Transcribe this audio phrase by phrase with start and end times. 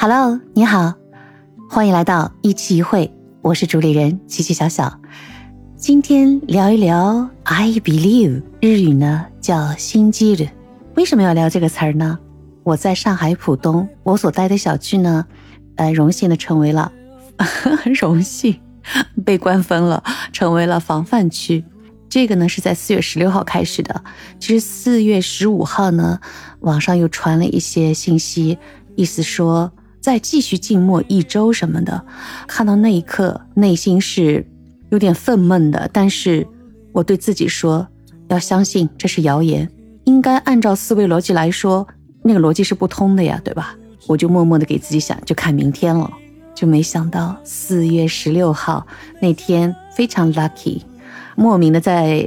[0.00, 0.94] Hello，你好，
[1.68, 3.12] 欢迎来到一期一会，
[3.42, 4.96] 我是主理人琪琪小小。
[5.76, 10.48] 今天聊一聊 I believe，日语呢叫心机的。
[10.94, 12.16] 为什么要聊这个词儿呢？
[12.62, 15.26] 我在上海浦东，我所待的小区呢，
[15.74, 16.92] 呃，荣幸的成为了，
[18.00, 18.56] 荣幸
[19.24, 21.64] 被官封了，成为了防范区。
[22.08, 24.04] 这个呢是在四月十六号开始的，
[24.38, 26.20] 其实四月十五号呢，
[26.60, 28.56] 网上又传了一些信息，
[28.94, 29.72] 意思说
[30.08, 32.02] 再继续静默一周什么的。
[32.46, 34.42] 看到那一刻，内心是
[34.88, 36.46] 有点愤懑的，但是
[36.92, 37.86] 我对自己说，
[38.28, 39.68] 要相信这是谣言，
[40.04, 41.86] 应该按照思维逻辑来说，
[42.22, 43.76] 那个逻辑是不通的呀，对吧？
[44.06, 46.10] 我就默默的给自己想，就看明天了，
[46.54, 48.86] 就没想到四月十六号
[49.20, 50.80] 那天非常 lucky。
[51.36, 52.26] 莫名的在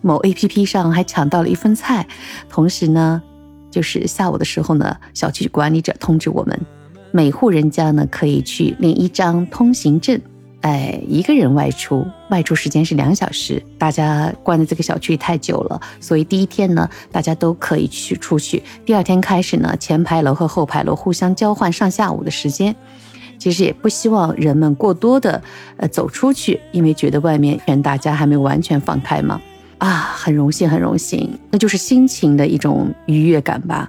[0.00, 2.08] 某 A P P 上还抢到了一份菜，
[2.48, 3.22] 同时呢，
[3.70, 6.58] 就是下午的时候呢，小区管理者通知我们，
[7.10, 10.20] 每户人家呢可以去领一张通行证，
[10.60, 13.62] 哎，一个人外出，外出时间是两小时。
[13.78, 18.62] 大家关在这个小区太久了，所以第一天呢，大家都可以去出去。
[18.84, 22.74] 第二天开始呢，前排楼和后排楼互相交换上下午的时间。
[23.38, 25.40] 其实也不希望人们过多的
[25.76, 29.40] 呃走出去，因为觉得外面大家还没有完全放开嘛。
[29.78, 33.88] 啊，很荣幸，很荣幸，那就是心情的一种愉悦感吧。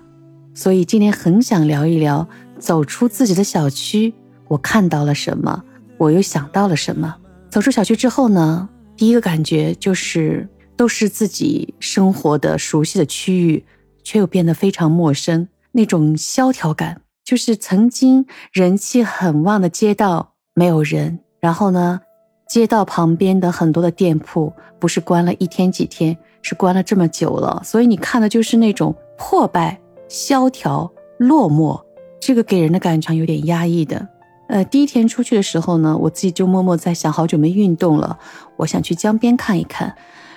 [0.54, 2.28] 所以今天很想聊一聊
[2.59, 4.13] 走出自己的小区，
[4.47, 5.63] 我看到了什么，
[5.97, 7.15] 我又想到了什么。
[7.49, 13.65] 走出小区之后呢，第一个感觉就是都是自己生活的熟悉的区域，
[14.03, 17.02] 却又变得非常陌生，那种萧条感。
[17.23, 22.02] 就是曾经人气很旺的街道没有人，然后呢，
[22.47, 31.80] 街道旁边的很多的店铺不是关了一天几天，是关了这么久了，所以你看的就是那种破败、萧条、落寞，
[32.20, 34.08] 这个给人的感觉有点压抑的。
[34.48, 38.17] 呃，第一天出去的时候呢，我自己就默默在想，好久没运动了，
[38.58, 39.95] 我想去江边看一看，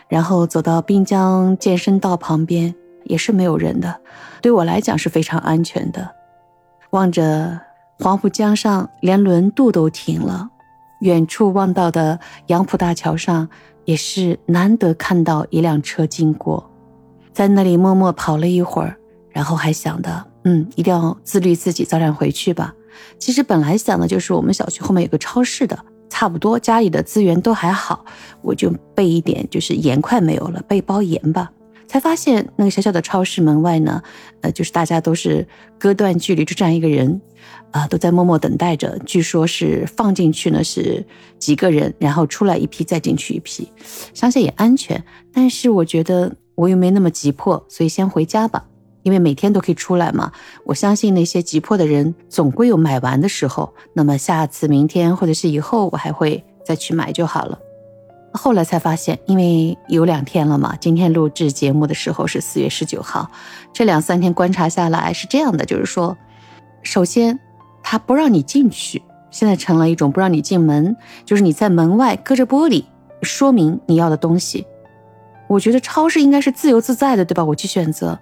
[0.09, 2.75] 然后走到滨江健身道旁边，
[3.05, 4.01] 也是没有人的，
[4.43, 6.11] 对我来讲是非常安全的。
[6.91, 7.59] 望着
[8.01, 10.51] 黄浦江上，连轮渡都停了。
[11.01, 13.49] 远处望到的杨浦大桥上，
[13.87, 16.71] 也是难得看到一辆车经过。
[17.33, 18.95] 在那里默默跑了一会儿，
[19.31, 22.75] 然后还想的，嗯，一定要自律自己，早点回去吧。
[23.19, 25.79] 其实本来想的就是我们小区后面有个超市的，
[26.11, 28.05] 差不多家里的资源都还好，
[28.43, 31.51] 我就备一点，就是盐快没有了，备包盐吧。
[31.87, 34.03] 才发现那个小小的超市门外呢，
[34.41, 35.47] 呃，就是大家都是
[35.79, 37.21] 隔断距离，就站一个人，
[37.71, 38.99] 啊，都在默默等待着。
[39.05, 41.05] 据说是放进去呢是
[41.39, 43.71] 几个人，然后出来一批再进去一批，
[44.15, 45.05] 想想也安全。
[45.35, 48.65] 但是我觉得我又没那么急迫，所以先回家吧，
[49.03, 50.33] 因为每天都可以出来嘛。
[50.65, 57.59] 我相信那些急迫的人总归有买完的时候，那么下次明天或者是以后我还会再去买就好了。
[58.35, 60.75] 后来才发现，因为有两天了嘛。
[60.81, 63.31] 今天录制节目的时候是四月十九号，
[63.75, 66.17] 这两三天观察下来是这样的，就是说，
[66.83, 67.39] 首先
[67.83, 70.97] 他不让你进去，现在成了一种不让你进门，
[71.27, 72.85] 就是你在门外隔着玻璃
[73.21, 74.67] 说明你要的东西。
[75.49, 77.45] 我觉得超市应该是自由自在的，对吧？
[77.45, 78.19] 我去选择，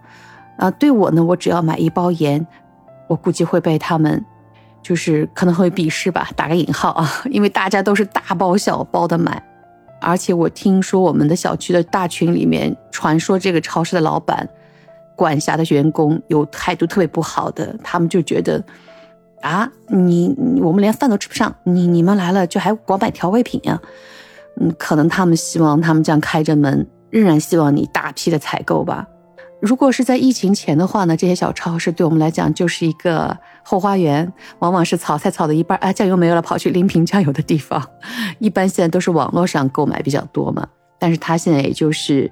[0.60, 2.46] 啊，对我呢，我只要买一包盐，
[3.08, 4.22] 我估计会被他们，
[4.82, 9.42] 就是可能会鄙视吧，打个引号啊， 因为大家都是大包小包的买。
[10.02, 14.48] 而且我听说我们的小区的大群里面传说这个超市的老板
[15.16, 18.62] 管辖的员工有态度特别不好的，他们就觉得
[19.40, 23.80] 啊，你我们连饭都吃不上，你你们来了就还光买调味品呀？
[24.60, 29.06] 嗯，可能他们希望他们这样开着门，仍然希望你大批的采购吧。
[29.60, 37.82] 如果是在疫情前的话呢，这些小超市对我们来讲就是一个后花园，往往是炒菜炒的一半，啊，酱油没有了，跑去拎瓶酱油的地方。
[38.38, 40.66] 一般现在都是网络上购买比较多嘛，
[40.98, 42.30] 但是他现在也就是，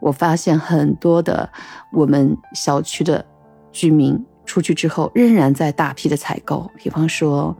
[0.00, 1.48] 我发现很多的
[1.92, 3.24] 我们小区的
[3.70, 7.56] 居民出去之后，仍然在大批的采购，比方说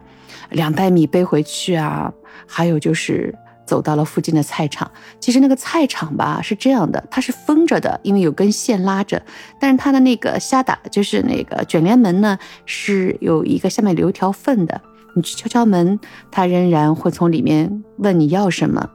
[0.50, 2.12] 两袋米背回去啊，
[2.46, 3.32] 还有就是。
[3.66, 9.20] 走到了附近的菜场，其实那个菜场吧是这样的，它是封着的，因为有根线拉着。
[9.60, 14.80] 但是它的那个虾打，就是那个卷帘门呢，是有一个下面留条缝的。
[15.14, 15.98] 你去敲敲门，
[16.30, 18.88] 他仍然会从里面问你要什么。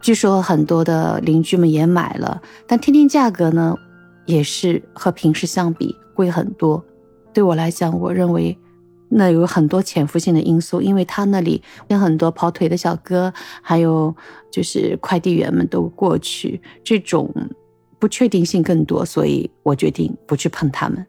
[0.00, 3.74] 据说很多的邻居们也买了，但听听价格呢，
[4.24, 6.84] 也是和平时相比贵很多。
[7.34, 8.58] 对我来讲，我认为。
[9.10, 13.32] 那有很多潜伏性的因素，因为他那里有很多跑腿的小哥，
[13.62, 14.14] 还有
[14.50, 17.32] 就是快递员们都过去，这种
[17.98, 21.06] 不确定性更多，所以我决定不去碰他们。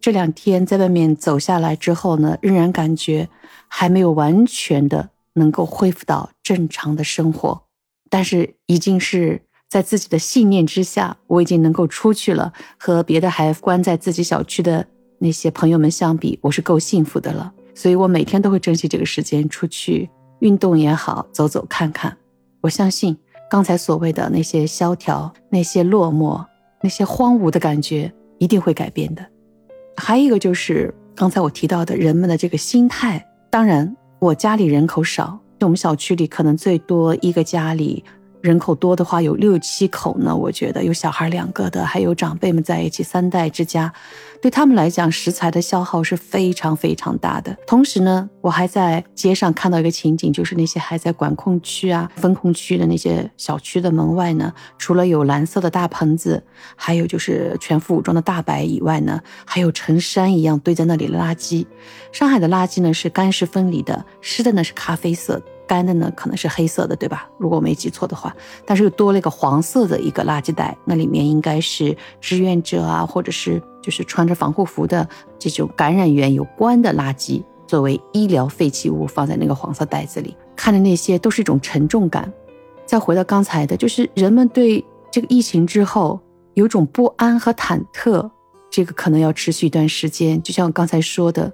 [0.00, 3.28] 这两天在外面走下来之后呢，仍然感觉
[3.66, 7.62] 还没有完全的能够恢复到正常的生活，
[8.08, 12.52] 但是已经是在自己的信念之下，我已经能够出去了。
[12.78, 14.86] 和别的还关在自己小区的
[15.18, 17.52] 那些朋友们相比，我是够幸福的了。
[17.74, 20.08] 所以我每天都会珍惜这个时间出去
[20.40, 22.16] 运动也好，走走看看。
[22.60, 23.16] 我相信
[23.48, 26.44] 刚才所谓的那些萧条、那些落寞、
[26.82, 29.24] 那些荒芜的感觉一定会改变的。
[29.96, 33.24] 还有一个就是刚才我提到的人们的这个心态。
[33.50, 38.04] 当然，我家里人口少，就我们小区里可能最多一个家里。
[38.40, 43.92] 人口多的话有六七口呢，我觉得有小孩两个的，还有长辈们在一起，三代之家，
[44.40, 47.56] 对他们来讲食材的消耗是非常非常大的。
[47.66, 56.42] 同时呢，我还在街上看到一个情景，就是那些还在管控区啊、风控区的那些小区的门外呢，除了有蓝色的大盆子，
[56.76, 61.66] 还有就是全副武装的大白以外呢，还有成山一样堆在那里的垃圾。
[62.12, 65.42] 上海的垃圾呢是干湿分离的，湿的呢是咖啡色。
[65.68, 67.28] 干的呢，可能是黑色的，对吧？
[67.38, 68.34] 如果我没记错的话，
[68.66, 75.06] 但是又多了一个黄色的一个垃圾袋，那里面应该是志愿者啊，或者是就是穿着防护服的
[75.38, 80.34] 这种感染源有关的垃圾，作为医疗废弃物放在那个黄色袋子里。
[80.56, 82.32] 看着那些都是一种沉重感。
[82.86, 84.82] 再回到刚才的，就是人们对
[85.12, 86.18] 这个疫情之后
[86.54, 88.28] 有种不安和忐忑，
[88.70, 90.42] 这个可能要持续一段时间。
[90.42, 91.52] 就像我刚才说的，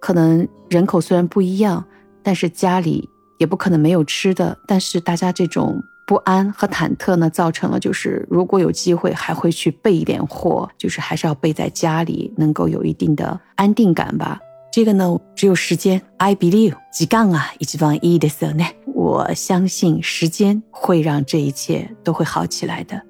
[0.00, 1.84] 可能人口虽然不一样，
[2.22, 3.10] 但是家里。
[3.38, 14.38] 也不可能没有吃的，但是大家这种不安和忐忑呢，造成了就是如果有机会还会去备一点货，就是还是要备在家里，能够有一定的安定感吧。
[14.72, 16.00] 这个呢，只有时间。
[16.18, 23.00] I believe，几杠啊，一直往一的时候呢，我相信时间会让这一切都会好起来的。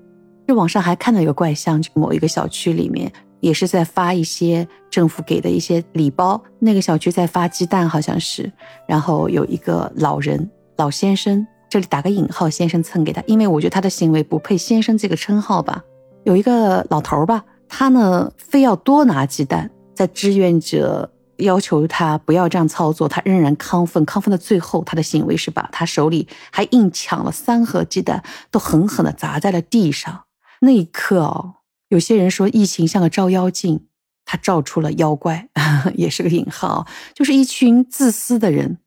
[0.46, 3.12] 这网上还看到一个怪象，就某一个小区里面。
[3.46, 8.52] 也是在发一些政府给的一些礼包，那个小区在发鸡蛋，好像是。
[8.88, 15.81] 然后有一个老人，老先生，这里打个引号，先生蹭给他，因为我觉得他的行为不配先生这个称号吧。
[16.25, 30.25] 有一个老头吧，他呢非要多拿鸡蛋，在志愿者要求他不要这样操作，他仍然亢奋，亢奋到最后，他的行为是把他手里还硬抢了三盒鸡蛋，都狠狠地砸在了地上。
[30.62, 31.52] 那一刻哦。
[31.88, 33.87] 有些人说疫情像个照妖镜，
[34.25, 35.49] 它照出了妖怪，
[35.94, 38.79] 也是个引号，就是一群自私的人。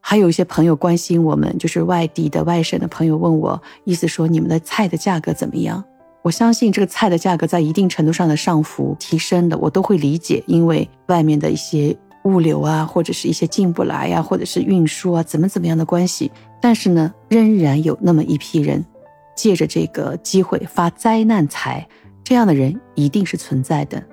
[0.00, 5.84] 还有一些朋友关心我们，就是外地的外省的朋友问我，意思说你们的菜的价格怎么样？
[6.22, 16.30] 我相信这个菜的价格在一定程度上的上浮提升的，我都会理解，因为外面的一些物流啊，或者是一些进不来呀，或者是运输啊，怎么怎么样的关系。
[16.60, 18.84] 但是呢，仍然有那么一批人，
[19.36, 21.86] 借着这个机会发灾难财。
[22.28, 24.04] 这样的人一定是存在的。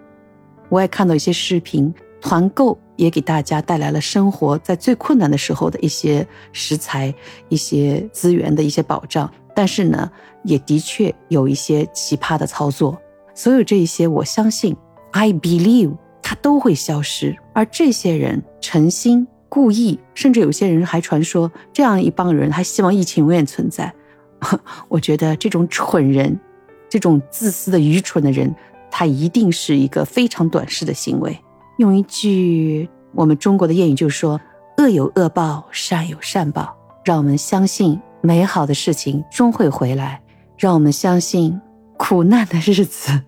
[0.69, 7.13] 我也看到一些视频，团购也给大家带来了生活在最困难的时候的一些食材、
[7.49, 9.29] 一些资源的一些保障。
[9.53, 10.09] 但是呢，
[10.45, 12.97] 也的确有一些奇葩的操作。
[13.33, 14.73] 所有这一些，我相信
[15.11, 17.35] ，I believe，它都会消失。
[17.53, 23.93] 而这些人诚心故意，甚至有些人还传说，这样一帮人还希望疫情永远存在。
[24.87, 26.39] 我觉得这种蠢人。
[26.88, 28.54] 这种自私的、愚蠢的人，
[28.90, 31.38] 他一定是一个非常短视的行为。
[31.78, 34.40] 用一句我们中国的谚语，就是说“
[34.78, 36.76] 恶有恶报，善有善报”。
[37.04, 40.20] 让我们相信美好的事情终会回来，
[40.58, 41.58] 让我们相信
[41.96, 43.22] 苦难的日子，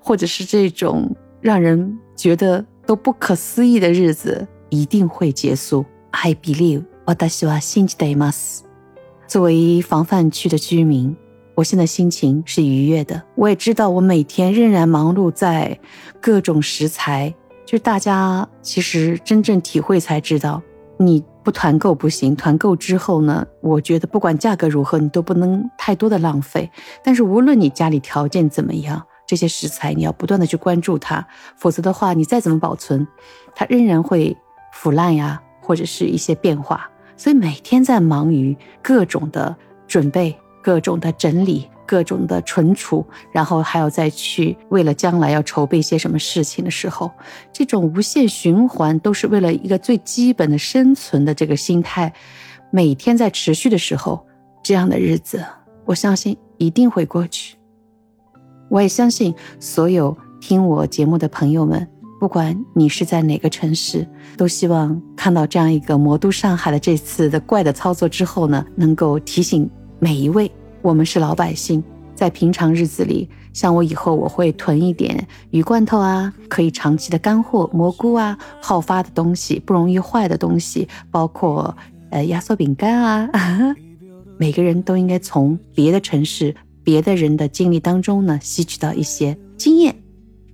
[0.00, 5.84] 或者是这种让人觉得都不可思议的日子，一定会结束。
[6.12, 8.60] I believe，我的希望信じています。
[9.26, 11.14] 作为防范区的居民。
[11.55, 15.79] 我现在心情是愉悦的，我也知道我每天仍然忙碌在
[16.19, 17.33] 各种食材，
[17.65, 20.61] 就是大家其实真正体会才知道，
[20.97, 22.35] 你不团购不行。
[22.35, 26.69] 团购之后呢，我觉得不管价格如何，你都不能太多的浪费。
[27.01, 33.07] 但是无论你家里条件怎么样，这些食材你要不断的去关注它，否则的话，你再怎么保存，
[33.55, 34.35] 它仍然会
[34.73, 36.89] 腐烂呀，或者是一些变化。
[37.15, 39.55] 所以每天在忙于各种的
[39.87, 40.37] 准备。
[40.65, 47.11] 各种的整理，各种的存储，然后还要再去为了将来要筹备些什么事情的时候，
[47.53, 52.11] 这种无限循环都是为了一个最基本的生存的这个心态，
[52.71, 54.25] 每天在持续的时候，
[54.63, 55.45] 这样的日子，
[55.85, 57.55] 我相信一定会过去。
[58.67, 61.87] 我也相信所有听我节目的朋友们，
[62.19, 69.69] 不管你是在哪个城市，都希望看到这样一个魔都上海的这次的怪的操作之后呢，能够提醒。
[69.99, 71.83] 每一位，我们是老百姓，
[72.13, 81.75] 在平常日子里，像我以后我会囤一点鱼罐头啊，可以长期的干货，蘑菇啊，好发的东西，不容易坏的东西，包括
[82.09, 83.75] 呃压缩饼干啊。
[84.37, 89.95] 每个人都应该从别的城市、别的人的经历当中呢，吸取到一些经验。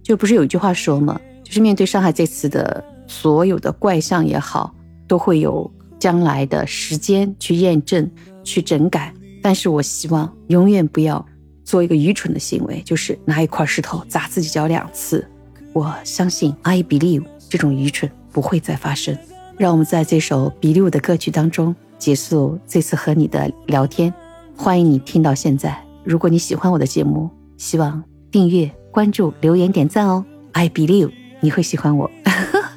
[0.03, 1.19] 就不是有一句话说吗？
[1.43, 4.73] 就是面对上海这次的所有的怪象也好，
[5.07, 5.69] 都会有
[5.99, 8.09] 将来的时间去验证、
[8.43, 9.11] 去整改。
[9.41, 11.25] 但是我希望永远不要
[11.63, 15.27] 做一个愚蠢的行为，就是拿一块石头砸自己脚两次。
[15.73, 19.17] 我相信，I believe 这种愚蠢不会再发生。
[19.57, 24.13] 让我们在这首 Believe 的歌曲当中结束这次和你的聊天。
[24.55, 25.77] 欢迎你听到现在。
[26.03, 30.25] 如果你喜欢我的节目，希望订阅、关注、留言、点赞哦。
[30.53, 32.09] I believe 你会喜欢我。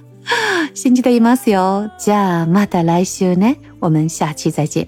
[0.75, 3.56] 先记得一 m a s 哟，加马达来週ね。
[3.80, 4.87] 我们下期再见。